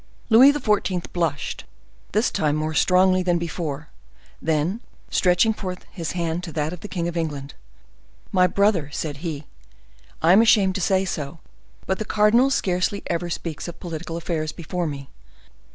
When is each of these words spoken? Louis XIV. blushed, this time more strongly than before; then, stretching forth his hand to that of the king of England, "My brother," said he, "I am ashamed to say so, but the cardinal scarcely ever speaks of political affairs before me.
Louis 0.31 0.51
XIV. 0.51 1.13
blushed, 1.13 1.63
this 2.11 2.31
time 2.31 2.55
more 2.55 2.73
strongly 2.73 3.21
than 3.21 3.37
before; 3.37 3.89
then, 4.41 4.81
stretching 5.11 5.53
forth 5.53 5.85
his 5.91 6.13
hand 6.13 6.41
to 6.43 6.51
that 6.53 6.73
of 6.73 6.79
the 6.79 6.87
king 6.87 7.07
of 7.07 7.15
England, 7.15 7.53
"My 8.31 8.47
brother," 8.47 8.89
said 8.91 9.17
he, 9.17 9.45
"I 10.19 10.33
am 10.33 10.41
ashamed 10.41 10.73
to 10.73 10.81
say 10.81 11.05
so, 11.05 11.37
but 11.85 11.99
the 11.99 12.03
cardinal 12.05 12.49
scarcely 12.49 13.03
ever 13.05 13.29
speaks 13.29 13.67
of 13.67 13.79
political 13.79 14.17
affairs 14.17 14.51
before 14.51 14.87
me. 14.87 15.07